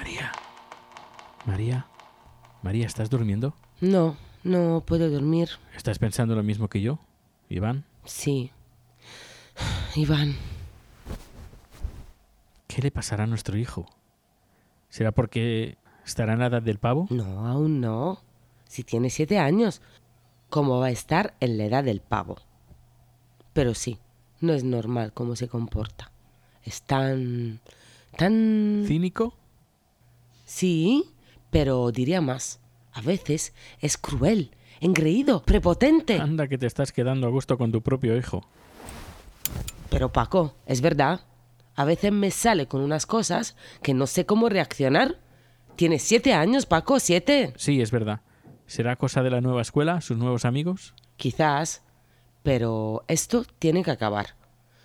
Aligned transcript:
María. 0.00 0.32
María. 1.44 1.86
María, 2.62 2.86
¿estás 2.86 3.10
durmiendo? 3.10 3.54
No, 3.82 4.16
no 4.44 4.82
puedo 4.86 5.10
dormir. 5.10 5.50
¿Estás 5.76 5.98
pensando 5.98 6.34
lo 6.34 6.42
mismo 6.42 6.68
que 6.68 6.80
yo, 6.80 7.00
Iván? 7.50 7.84
Sí. 8.06 8.50
Iván, 9.94 10.36
¿Qué 12.66 12.80
le 12.80 12.90
pasará 12.90 13.24
a 13.24 13.26
nuestro 13.26 13.58
hijo? 13.58 13.84
¿Será 14.88 15.12
porque 15.12 15.76
estará 16.06 16.32
en 16.32 16.38
la 16.38 16.46
edad 16.46 16.62
del 16.62 16.78
pavo? 16.78 17.06
no, 17.10 17.46
aún 17.46 17.82
no. 17.82 18.22
Si 18.64 18.84
tiene 18.84 19.10
siete 19.10 19.38
años, 19.38 19.82
¿cómo 20.48 20.78
va 20.78 20.86
a 20.86 20.92
estar 20.92 21.34
en 21.40 21.58
la 21.58 21.64
edad 21.66 21.84
del 21.84 22.00
pavo? 22.00 22.36
Pero 23.52 23.74
sí, 23.74 23.98
no 24.40 24.54
es 24.54 24.64
normal 24.64 25.12
cómo 25.12 25.36
se 25.36 25.48
comporta. 25.48 26.10
Es 26.64 26.84
tan... 26.84 27.60
tan... 28.16 28.84
¿Cínico? 28.86 29.34
Sí, 30.50 31.04
pero 31.50 31.92
diría 31.92 32.20
más. 32.20 32.58
A 32.92 33.00
veces 33.02 33.54
es 33.78 33.96
cruel, 33.96 34.50
engreído, 34.80 35.44
prepotente. 35.44 36.18
Anda 36.18 36.48
que 36.48 36.58
te 36.58 36.66
estás 36.66 36.90
quedando 36.90 37.28
a 37.28 37.30
gusto 37.30 37.56
con 37.56 37.70
tu 37.70 37.82
propio 37.82 38.16
hijo. 38.16 38.44
Pero 39.90 40.12
Paco, 40.12 40.56
es 40.66 40.80
verdad. 40.80 41.20
A 41.76 41.84
veces 41.84 42.10
me 42.10 42.32
sale 42.32 42.66
con 42.66 42.80
unas 42.80 43.06
cosas 43.06 43.54
que 43.80 43.94
no 43.94 44.08
sé 44.08 44.26
cómo 44.26 44.48
reaccionar. 44.48 45.20
Tienes 45.76 46.02
siete 46.02 46.34
años, 46.34 46.66
Paco, 46.66 46.98
siete. 46.98 47.52
Sí, 47.56 47.80
es 47.80 47.92
verdad. 47.92 48.22
¿Será 48.66 48.96
cosa 48.96 49.22
de 49.22 49.30
la 49.30 49.40
nueva 49.40 49.62
escuela, 49.62 50.00
sus 50.00 50.18
nuevos 50.18 50.44
amigos? 50.44 50.94
Quizás. 51.16 51.84
Pero 52.42 53.04
esto 53.06 53.44
tiene 53.60 53.84
que 53.84 53.92
acabar. 53.92 54.34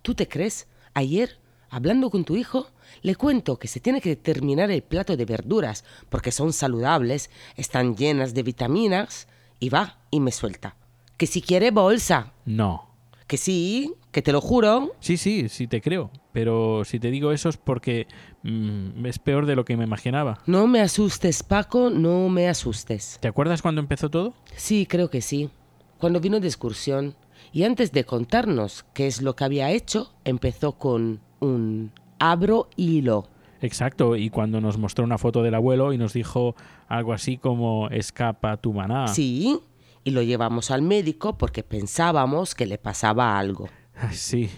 ¿Tú 0.00 0.14
te 0.14 0.26
crees? 0.26 0.68
Ayer, 0.94 1.38
hablando 1.70 2.10
con 2.10 2.24
tu 2.24 2.36
hijo, 2.36 2.68
le 3.02 3.14
cuento 3.14 3.58
que 3.58 3.68
se 3.68 3.80
tiene 3.80 4.00
que 4.00 4.16
terminar 4.16 4.70
el 4.70 4.82
plato 4.82 5.16
de 5.16 5.24
verduras 5.24 5.84
porque 6.08 6.32
son 6.32 6.52
saludables, 6.52 7.30
están 7.56 7.96
llenas 7.96 8.34
de 8.34 8.42
vitaminas, 8.42 9.28
y 9.60 9.68
va 9.68 9.98
y 10.10 10.18
me 10.18 10.32
suelta. 10.32 10.74
Que 11.16 11.26
si 11.26 11.42
quiere 11.42 11.70
bolsa. 11.70 12.32
No. 12.46 12.88
Que 13.26 13.36
sí, 13.36 13.92
que 14.10 14.22
te 14.22 14.32
lo 14.32 14.40
juro. 14.40 14.92
Sí, 14.98 15.16
sí, 15.16 15.48
sí 15.48 15.68
te 15.68 15.80
creo. 15.80 16.10
Pero 16.32 16.84
si 16.84 16.98
te 16.98 17.10
digo 17.10 17.30
eso 17.30 17.48
es 17.48 17.56
porque 17.56 18.08
mm, 18.42 19.06
es 19.06 19.18
peor 19.18 19.46
de 19.46 19.54
lo 19.54 19.64
que 19.64 19.76
me 19.76 19.84
imaginaba. 19.84 20.38
No 20.46 20.66
me 20.66 20.80
asustes, 20.80 21.42
Paco, 21.42 21.90
no 21.90 22.28
me 22.28 22.48
asustes. 22.48 23.18
¿Te 23.20 23.28
acuerdas 23.28 23.62
cuando 23.62 23.80
empezó 23.80 24.08
todo? 24.10 24.34
Sí, 24.56 24.86
creo 24.86 25.10
que 25.10 25.20
sí. 25.20 25.50
Cuando 25.98 26.20
vino 26.20 26.40
de 26.40 26.48
excursión. 26.48 27.14
Y 27.52 27.64
antes 27.64 27.92
de 27.92 28.04
contarnos 28.04 28.84
qué 28.94 29.06
es 29.06 29.22
lo 29.22 29.34
que 29.36 29.44
había 29.44 29.70
hecho, 29.70 30.12
empezó 30.24 30.72
con 30.72 31.20
un 31.40 31.92
abro 32.18 32.68
hilo. 32.76 33.28
Exacto, 33.62 34.16
y 34.16 34.30
cuando 34.30 34.60
nos 34.60 34.78
mostró 34.78 35.04
una 35.04 35.18
foto 35.18 35.42
del 35.42 35.54
abuelo 35.54 35.92
y 35.92 35.98
nos 35.98 36.12
dijo 36.14 36.54
algo 36.88 37.12
así 37.12 37.36
como 37.36 37.88
escapa 37.90 38.56
tu 38.56 38.72
maná. 38.72 39.08
Sí, 39.08 39.58
y 40.04 40.10
lo 40.12 40.22
llevamos 40.22 40.70
al 40.70 40.80
médico 40.82 41.36
porque 41.36 41.62
pensábamos 41.62 42.54
que 42.54 42.66
le 42.66 42.78
pasaba 42.78 43.38
algo. 43.38 43.68
Ah, 43.96 44.12
Sí. 44.12 44.48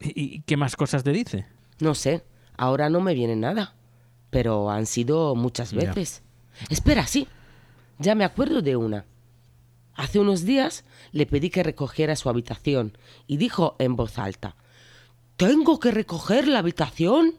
¿Y 0.00 0.40
qué 0.40 0.56
más 0.56 0.74
cosas 0.74 1.04
te 1.04 1.12
dice? 1.12 1.46
No 1.78 1.94
sé, 1.94 2.24
ahora 2.56 2.90
no 2.90 3.00
me 3.00 3.14
viene 3.14 3.36
nada. 3.36 3.74
Pero 4.30 4.70
han 4.70 4.86
sido 4.86 5.36
muchas 5.36 5.70
Ya. 5.70 5.78
veces. 5.92 6.22
Espera, 6.70 7.06
sí. 7.06 7.28
Ya 7.98 8.14
me 8.16 8.24
acuerdo 8.24 8.62
de 8.62 8.74
una. 8.74 9.04
Hace 9.94 10.18
unos 10.18 10.44
días 10.44 10.84
le 11.12 11.26
pedí 11.26 11.50
que 11.50 11.62
recogiera 11.62 12.16
su 12.16 12.28
habitación 12.28 12.96
y 13.26 13.36
dijo 13.36 13.76
en 13.78 13.96
voz 13.96 14.18
alta, 14.18 14.56
¿Tengo 15.36 15.80
que 15.80 15.90
recoger 15.90 16.46
la 16.48 16.60
habitación? 16.60 17.34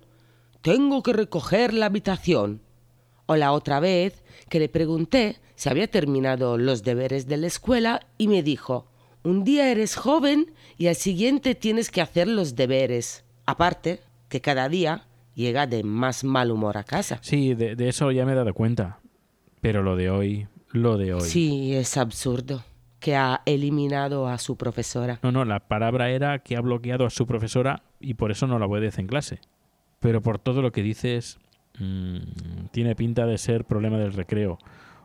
Tengo 0.62 1.04
que 1.04 1.14
recoger 1.14 1.74
la 1.74 1.86
habitación. 1.88 2.62
O 3.26 3.36
la 3.36 3.52
otra 3.52 3.80
vez 3.80 4.24
que 4.50 4.60
le 4.60 4.70
pregunté 4.70 5.40
si 5.56 5.70
había 5.70 5.88
terminado 5.88 6.58
los 6.58 6.84
deberes 6.84 7.28
de 7.28 7.38
la 7.38 7.48
escuela 7.48 8.08
y 8.18 8.28
me 8.28 8.44
dijo, 8.44 8.88
un 9.24 9.44
día 9.46 9.72
eres 9.72 9.96
joven 9.96 10.54
y 10.78 10.88
al 10.88 10.96
siguiente 10.96 11.56
tienes 11.56 11.90
que 11.90 12.02
hacer 12.02 12.28
los 12.28 12.56
deberes. 12.56 13.24
Aparte, 13.46 14.02
que 14.28 14.42
cada 14.42 14.68
día 14.68 15.08
llega 15.36 15.66
de 15.68 15.84
más 15.84 16.24
mal 16.24 16.52
humor 16.52 16.78
a 16.78 16.84
casa. 16.84 17.20
Sí, 17.22 17.54
de, 17.54 17.76
de 17.76 17.90
eso 17.90 18.12
ya 18.12 18.26
me 18.26 18.34
he 18.34 18.36
dado 18.36 18.54
cuenta. 18.54 19.00
Pero 19.62 19.82
lo 19.82 19.96
de 19.96 20.10
hoy, 20.10 20.48
lo 20.74 20.98
de 20.98 21.14
hoy. 21.14 21.22
Sí, 21.22 21.74
es 21.74 21.96
absurdo 21.98 22.64
que 23.00 23.16
ha 23.16 23.42
eliminado 23.46 24.28
a 24.28 24.38
su 24.38 24.58
profesora. 24.58 25.20
No, 25.24 25.32
no, 25.32 25.46
la 25.46 25.60
palabra 25.60 26.10
era 26.10 26.40
que 26.40 26.56
ha 26.56 26.62
bloqueado 26.62 27.06
a 27.06 27.10
su 27.10 27.26
profesora 27.26 27.84
y 28.00 28.16
por 28.16 28.32
eso 28.32 28.48
no 28.48 28.60
la 28.60 28.66
obedece 28.66 29.02
en 29.02 29.08
clase. 29.08 29.40
Pero 30.00 30.22
por 30.22 30.40
todo 30.40 30.62
lo 30.62 30.72
que 30.72 30.84
dices, 30.84 31.38
mm, 31.80 32.68
tiene 32.72 32.96
pinta 32.96 33.26
de 33.26 33.38
ser 33.38 33.66
problema 33.66 33.98
del 33.98 34.14
recreo 34.14 34.58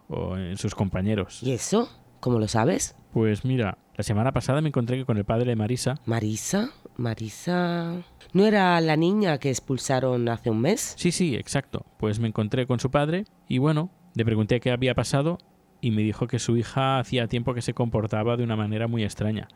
o 0.09 0.37
en 0.37 0.57
sus 0.57 0.75
compañeros. 0.75 1.43
¿Y 1.43 1.53
eso? 1.53 1.89
¿Cómo 2.21 2.39
lo 2.39 2.49
sabes? 2.49 2.97
Pues 3.13 3.45
mira, 3.45 3.79
la 3.97 4.05
semana 4.05 4.33
pasada 4.33 4.61
me 4.61 4.69
encontré 4.69 5.05
con 5.05 5.19
el 5.19 5.25
padre 5.25 5.47
de 5.47 5.57
Marisa. 5.57 5.97
Marisa, 6.07 6.71
Marisa... 6.97 7.97
¿No 8.33 8.45
era 8.45 8.81
la 8.81 8.97
niña 8.97 9.39
que 9.39 9.51
expulsaron 9.51 10.29
hace 10.29 10.51
un 10.51 10.61
mes? 10.61 10.95
Sí, 10.97 11.11
sí, 11.11 11.35
exacto. 11.35 11.85
Pues 11.99 12.21
me 12.21 12.29
encontré 12.29 12.67
con 12.67 12.79
su 12.79 12.91
padre 12.91 13.25
y 13.49 13.59
bueno, 13.59 13.91
le 14.15 14.25
pregunté 14.25 14.61
qué 14.61 14.71
había 14.71 14.95
pasado 14.95 15.39
y 15.81 15.91
me 15.91 16.03
dijo 16.03 16.27
que 16.27 16.39
su 16.39 16.57
hija 16.57 16.99
hacía 16.99 17.29
tiempo 17.29 17.55
que 17.55 17.63
se 17.63 17.75
comportaba 17.75 18.37
de 18.37 18.45
una 18.45 18.57
manera 18.57 18.89
muy 18.89 19.05
extraña. 19.05 19.49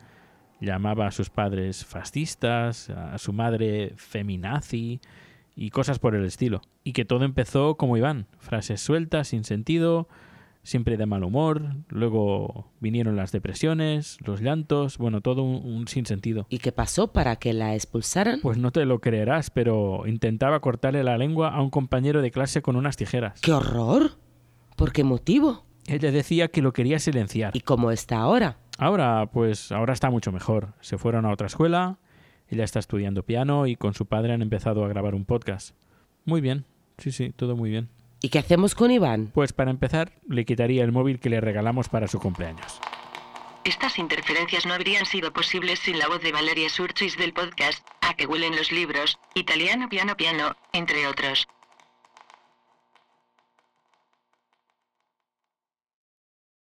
Llamaba 0.61 1.07
a 1.07 1.11
sus 1.11 1.29
padres 1.29 1.85
fascistas, 1.85 2.89
a 2.89 3.17
su 3.17 3.33
madre 3.33 3.93
feminazi 3.97 5.01
y 5.55 5.69
cosas 5.71 5.99
por 5.99 6.15
el 6.15 6.25
estilo. 6.25 6.61
Y 6.83 6.93
que 6.93 7.05
todo 7.05 7.25
empezó 7.25 7.75
como 7.75 7.97
Iván, 7.97 8.27
frases 8.39 8.79
sueltas, 8.79 9.27
sin 9.29 9.43
sentido, 9.43 10.07
siempre 10.63 10.95
de 10.95 11.05
mal 11.05 11.23
humor, 11.23 11.75
luego 11.89 12.71
vinieron 12.79 13.17
las 13.17 13.31
depresiones, 13.33 14.17
los 14.25 14.41
llantos, 14.41 14.97
bueno, 14.97 15.19
todo 15.19 15.43
un, 15.43 15.65
un 15.65 15.87
sinsentido. 15.87 16.47
¿Y 16.49 16.59
qué 16.59 16.71
pasó 16.71 17.11
para 17.11 17.35
que 17.35 17.53
la 17.53 17.75
expulsaran? 17.75 18.39
Pues 18.41 18.57
no 18.57 18.71
te 18.71 18.85
lo 18.85 18.99
creerás, 18.99 19.49
pero 19.49 20.07
intentaba 20.07 20.61
cortarle 20.61 21.03
la 21.03 21.17
lengua 21.17 21.49
a 21.49 21.61
un 21.61 21.69
compañero 21.69 22.21
de 22.21 22.31
clase 22.31 22.61
con 22.61 22.77
unas 22.77 22.95
tijeras. 22.95 23.41
¡Qué 23.41 23.51
horror! 23.51 24.11
¿Por 24.77 24.93
qué 24.93 25.03
motivo? 25.03 25.65
Él 25.87 25.99
le 26.01 26.11
decía 26.11 26.47
que 26.47 26.61
lo 26.61 26.73
quería 26.73 26.99
silenciar. 26.99 27.55
¿Y 27.55 27.61
cómo 27.61 27.91
está 27.91 28.17
ahora? 28.17 28.57
Ahora, 28.77 29.27
pues 29.31 29.71
ahora 29.71 29.93
está 29.93 30.09
mucho 30.09 30.31
mejor. 30.31 30.73
Se 30.81 30.97
fueron 30.97 31.25
a 31.25 31.31
otra 31.31 31.47
escuela, 31.47 31.99
ella 32.47 32.63
está 32.63 32.79
estudiando 32.79 33.23
piano 33.23 33.67
y 33.67 33.75
con 33.75 33.93
su 33.93 34.05
padre 34.05 34.33
han 34.33 34.41
empezado 34.41 34.83
a 34.83 34.87
grabar 34.87 35.15
un 35.15 35.25
podcast. 35.25 35.75
Muy 36.25 36.41
bien, 36.41 36.65
sí, 36.97 37.11
sí, 37.11 37.31
todo 37.35 37.55
muy 37.55 37.69
bien. 37.69 37.89
¿Y 38.21 38.29
qué 38.29 38.39
hacemos 38.39 38.73
con 38.73 38.89
Iván? 38.89 39.31
Pues 39.33 39.51
para 39.51 39.71
empezar, 39.71 40.13
le 40.27 40.45
quitaría 40.45 40.83
el 40.83 40.93
móvil 40.93 41.19
que 41.19 41.29
le 41.29 41.41
regalamos 41.41 41.89
para 41.89 42.07
su 42.07 42.19
cumpleaños. 42.19 42.79
Estas 43.65 43.97
interferencias 43.97 44.65
no 44.65 44.73
habrían 44.73 45.05
sido 45.05 45.31
posibles 45.31 45.79
sin 45.79 45.97
la 45.97 46.07
voz 46.07 46.21
de 46.21 46.31
Valeria 46.31 46.69
Surchis 46.69 47.17
del 47.17 47.33
podcast 47.33 47.85
A 48.01 48.13
que 48.13 48.25
huelen 48.25 48.55
los 48.55 48.71
libros, 48.71 49.17
Italiano 49.35 49.87
Piano 49.89 50.15
Piano, 50.17 50.55
entre 50.73 51.07
otros. 51.07 51.47